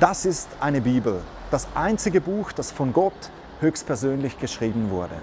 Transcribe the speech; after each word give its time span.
Das 0.00 0.24
ist 0.26 0.48
eine 0.60 0.80
Bibel, 0.80 1.22
das 1.50 1.66
einzige 1.74 2.20
Buch, 2.20 2.52
das 2.52 2.70
von 2.70 2.92
Gott 2.92 3.32
höchstpersönlich 3.58 4.38
geschrieben 4.38 4.90
wurde. 4.90 5.16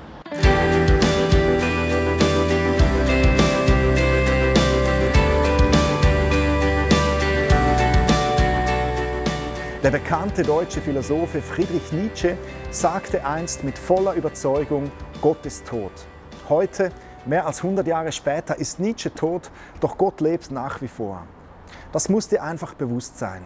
Der 9.82 9.92
bekannte 9.92 10.44
deutsche 10.44 10.82
Philosoph 10.82 11.30
Friedrich 11.30 11.94
Nietzsche 11.94 12.38
sagte 12.70 13.26
einst 13.26 13.64
mit 13.64 13.78
voller 13.80 14.16
Überzeugung, 14.16 14.92
Gott 15.22 15.46
ist 15.46 15.66
tot. 15.66 15.94
Heute, 16.50 16.92
mehr 17.26 17.46
als 17.48 17.64
100 17.64 17.88
Jahre 17.88 18.12
später, 18.12 18.58
ist 18.58 18.82
Nietzsche 18.82 19.14
tot, 19.14 19.52
doch 19.80 19.98
Gott 19.98 20.20
lebt 20.20 20.52
nach 20.52 20.82
wie 20.82 20.90
vor. 20.90 21.26
Das 21.94 22.10
muss 22.10 22.28
dir 22.28 22.44
einfach 22.44 22.74
bewusst 22.74 23.18
sein. 23.18 23.42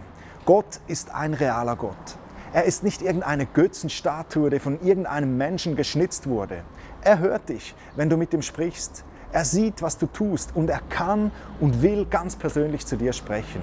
Gott 0.49 0.79
ist 0.87 1.13
ein 1.13 1.35
realer 1.35 1.75
Gott. 1.75 2.17
Er 2.53 2.63
ist 2.63 2.83
nicht 2.83 3.03
irgendeine 3.03 3.45
Götzenstatue, 3.45 4.49
die 4.49 4.57
von 4.57 4.81
irgendeinem 4.81 5.37
Menschen 5.37 5.75
geschnitzt 5.75 6.25
wurde. 6.25 6.63
Er 7.03 7.19
hört 7.19 7.49
dich, 7.49 7.75
wenn 7.95 8.09
du 8.09 8.17
mit 8.17 8.33
ihm 8.33 8.41
sprichst. 8.41 9.03
Er 9.31 9.45
sieht, 9.45 9.83
was 9.83 9.99
du 9.99 10.07
tust 10.07 10.55
und 10.55 10.71
er 10.71 10.81
kann 10.89 11.31
und 11.59 11.83
will 11.83 12.07
ganz 12.07 12.35
persönlich 12.35 12.87
zu 12.87 12.97
dir 12.97 13.13
sprechen. 13.13 13.61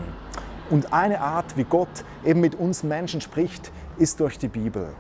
Und 0.71 0.93
eine 0.93 1.21
Art, 1.21 1.57
wie 1.57 1.65
Gott 1.65 2.05
eben 2.25 2.39
mit 2.39 2.55
uns 2.55 2.85
Menschen 2.85 3.21
spricht, 3.21 3.73
ist 3.99 4.21
durch 4.21 4.39
die 4.39 4.47
Bibel. 4.47 4.91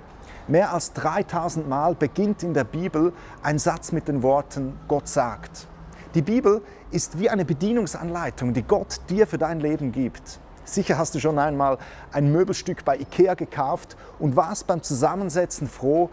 Mehr 0.48 0.72
als 0.72 0.92
3000 0.92 1.68
Mal 1.68 1.94
beginnt 1.94 2.42
in 2.42 2.52
der 2.52 2.64
Bibel 2.64 3.12
ein 3.44 3.60
Satz 3.60 3.92
mit 3.92 4.08
den 4.08 4.24
Worten 4.24 4.76
Gott 4.88 5.06
sagt. 5.06 5.68
Die 6.16 6.22
Bibel 6.22 6.62
ist 6.90 7.20
wie 7.20 7.30
eine 7.30 7.44
Bedienungsanleitung, 7.44 8.54
die 8.54 8.64
Gott 8.64 9.02
dir 9.08 9.28
für 9.28 9.38
dein 9.38 9.60
Leben 9.60 9.92
gibt. 9.92 10.40
Sicher 10.66 10.98
hast 10.98 11.14
du 11.14 11.20
schon 11.20 11.38
einmal 11.38 11.78
ein 12.12 12.30
Möbelstück 12.32 12.84
bei 12.84 12.98
IKEA 12.98 13.34
gekauft 13.34 13.96
und 14.18 14.36
warst 14.36 14.66
beim 14.66 14.82
Zusammensetzen 14.82 15.68
froh, 15.68 16.10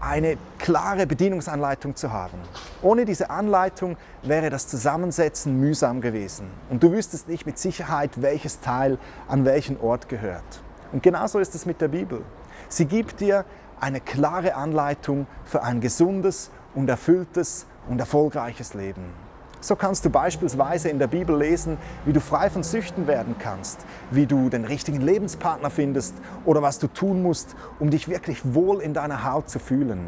eine 0.00 0.38
klare 0.58 1.08
Bedienungsanleitung 1.08 1.96
zu 1.96 2.12
haben. 2.12 2.38
Ohne 2.82 3.04
diese 3.04 3.30
Anleitung 3.30 3.96
wäre 4.22 4.48
das 4.48 4.68
Zusammensetzen 4.68 5.58
mühsam 5.58 6.00
gewesen 6.00 6.48
und 6.70 6.82
du 6.84 6.92
wüsstest 6.92 7.28
nicht 7.28 7.46
mit 7.46 7.58
Sicherheit, 7.58 8.22
welches 8.22 8.60
Teil 8.60 8.98
an 9.26 9.44
welchen 9.44 9.78
Ort 9.80 10.08
gehört. 10.08 10.62
Und 10.92 11.02
genauso 11.02 11.40
ist 11.40 11.56
es 11.56 11.66
mit 11.66 11.80
der 11.80 11.88
Bibel. 11.88 12.22
Sie 12.68 12.86
gibt 12.86 13.20
dir 13.20 13.44
eine 13.80 14.00
klare 14.00 14.54
Anleitung 14.54 15.26
für 15.44 15.62
ein 15.62 15.80
gesundes 15.80 16.50
und 16.74 16.88
erfülltes 16.88 17.66
und 17.88 17.98
erfolgreiches 17.98 18.74
Leben. 18.74 19.27
So 19.60 19.74
kannst 19.74 20.04
du 20.04 20.10
beispielsweise 20.10 20.88
in 20.88 21.00
der 21.00 21.08
Bibel 21.08 21.36
lesen, 21.36 21.78
wie 22.04 22.12
du 22.12 22.20
frei 22.20 22.48
von 22.48 22.62
Süchten 22.62 23.08
werden 23.08 23.34
kannst, 23.38 23.84
wie 24.12 24.26
du 24.26 24.48
den 24.48 24.64
richtigen 24.64 25.00
Lebenspartner 25.00 25.70
findest 25.70 26.14
oder 26.44 26.62
was 26.62 26.78
du 26.78 26.86
tun 26.86 27.22
musst, 27.22 27.56
um 27.80 27.90
dich 27.90 28.08
wirklich 28.08 28.54
wohl 28.54 28.80
in 28.80 28.94
deiner 28.94 29.24
Haut 29.24 29.50
zu 29.50 29.58
fühlen. 29.58 30.06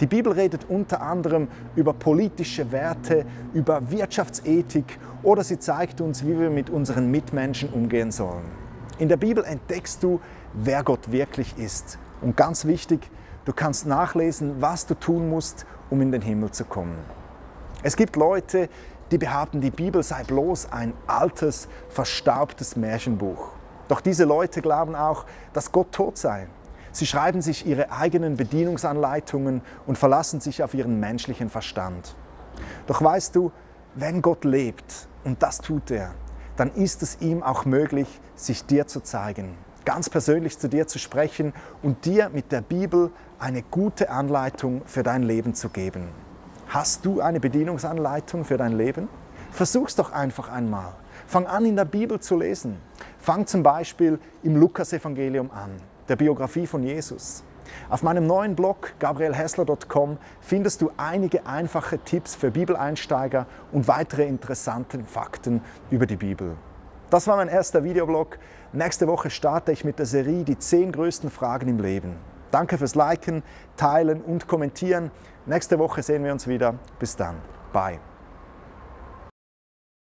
Die 0.00 0.06
Bibel 0.06 0.32
redet 0.32 0.66
unter 0.68 1.02
anderem 1.02 1.48
über 1.74 1.92
politische 1.92 2.70
Werte, 2.70 3.26
über 3.52 3.90
Wirtschaftsethik 3.90 4.98
oder 5.22 5.42
sie 5.42 5.58
zeigt 5.58 6.00
uns, 6.00 6.24
wie 6.24 6.38
wir 6.38 6.50
mit 6.50 6.70
unseren 6.70 7.10
Mitmenschen 7.10 7.70
umgehen 7.70 8.12
sollen. 8.12 8.44
In 8.98 9.08
der 9.08 9.16
Bibel 9.16 9.44
entdeckst 9.44 10.02
du, 10.02 10.20
wer 10.52 10.84
Gott 10.84 11.10
wirklich 11.10 11.58
ist. 11.58 11.98
Und 12.20 12.36
ganz 12.36 12.64
wichtig, 12.64 13.10
du 13.44 13.52
kannst 13.52 13.86
nachlesen, 13.86 14.60
was 14.60 14.86
du 14.86 14.94
tun 14.94 15.28
musst, 15.28 15.66
um 15.90 16.00
in 16.00 16.12
den 16.12 16.22
Himmel 16.22 16.52
zu 16.52 16.64
kommen. 16.64 17.23
Es 17.84 17.96
gibt 17.96 18.16
Leute, 18.16 18.70
die 19.10 19.18
behaupten, 19.18 19.60
die 19.60 19.70
Bibel 19.70 20.02
sei 20.02 20.24
bloß 20.24 20.72
ein 20.72 20.94
altes, 21.06 21.68
verstaubtes 21.90 22.76
Märchenbuch. 22.76 23.50
Doch 23.88 24.00
diese 24.00 24.24
Leute 24.24 24.62
glauben 24.62 24.94
auch, 24.94 25.26
dass 25.52 25.70
Gott 25.70 25.92
tot 25.92 26.16
sei. 26.16 26.48
Sie 26.92 27.04
schreiben 27.04 27.42
sich 27.42 27.66
ihre 27.66 27.92
eigenen 27.92 28.38
Bedienungsanleitungen 28.38 29.60
und 29.86 29.98
verlassen 29.98 30.40
sich 30.40 30.62
auf 30.62 30.72
ihren 30.72 30.98
menschlichen 30.98 31.50
Verstand. 31.50 32.16
Doch 32.86 33.02
weißt 33.02 33.36
du, 33.36 33.52
wenn 33.96 34.22
Gott 34.22 34.46
lebt, 34.46 35.06
und 35.22 35.42
das 35.42 35.58
tut 35.58 35.90
er, 35.90 36.14
dann 36.56 36.72
ist 36.72 37.02
es 37.02 37.20
ihm 37.20 37.42
auch 37.42 37.66
möglich, 37.66 38.08
sich 38.34 38.64
dir 38.64 38.86
zu 38.86 39.00
zeigen, 39.00 39.58
ganz 39.84 40.08
persönlich 40.08 40.58
zu 40.58 40.70
dir 40.70 40.86
zu 40.86 40.98
sprechen 40.98 41.52
und 41.82 42.06
dir 42.06 42.30
mit 42.30 42.50
der 42.50 42.62
Bibel 42.62 43.10
eine 43.38 43.62
gute 43.62 44.08
Anleitung 44.08 44.80
für 44.86 45.02
dein 45.02 45.22
Leben 45.22 45.52
zu 45.52 45.68
geben. 45.68 46.08
Hast 46.74 47.06
du 47.06 47.20
eine 47.20 47.38
Bedienungsanleitung 47.38 48.44
für 48.44 48.56
dein 48.56 48.76
Leben? 48.76 49.08
Versuch's 49.52 49.94
doch 49.94 50.10
einfach 50.10 50.48
einmal. 50.48 50.94
Fang 51.24 51.46
an, 51.46 51.64
in 51.66 51.76
der 51.76 51.84
Bibel 51.84 52.18
zu 52.18 52.36
lesen. 52.36 52.78
Fang 53.20 53.46
zum 53.46 53.62
Beispiel 53.62 54.18
im 54.42 54.56
Lukasevangelium 54.56 55.52
an, 55.52 55.70
der 56.08 56.16
Biografie 56.16 56.66
von 56.66 56.82
Jesus. 56.82 57.44
Auf 57.88 58.02
meinem 58.02 58.26
neuen 58.26 58.56
Blog 58.56 58.92
gabrielhessler.com 58.98 60.18
findest 60.40 60.82
du 60.82 60.90
einige 60.96 61.46
einfache 61.46 62.00
Tipps 62.00 62.34
für 62.34 62.50
Bibeleinsteiger 62.50 63.46
und 63.70 63.86
weitere 63.86 64.26
interessante 64.26 64.98
Fakten 65.04 65.60
über 65.92 66.06
die 66.06 66.16
Bibel. 66.16 66.56
Das 67.08 67.28
war 67.28 67.36
mein 67.36 67.46
erster 67.46 67.84
Videoblog. 67.84 68.36
Nächste 68.72 69.06
Woche 69.06 69.30
starte 69.30 69.70
ich 69.70 69.84
mit 69.84 70.00
der 70.00 70.06
Serie 70.06 70.42
Die 70.42 70.58
10 70.58 70.90
größten 70.90 71.30
Fragen 71.30 71.68
im 71.68 71.78
Leben. 71.78 72.16
Danke 72.54 72.78
fürs 72.78 72.94
Liken, 72.94 73.42
Teilen 73.76 74.20
und 74.20 74.46
Kommentieren. 74.46 75.10
Nächste 75.46 75.78
Woche 75.78 76.02
sehen 76.02 76.24
wir 76.24 76.32
uns 76.32 76.46
wieder. 76.46 76.74
Bis 76.98 77.14
dann. 77.16 77.36
Bye. 77.72 78.00